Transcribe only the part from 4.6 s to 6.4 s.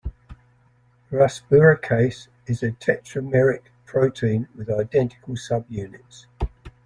identical subunits.